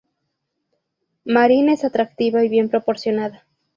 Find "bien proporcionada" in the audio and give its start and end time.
2.49-3.45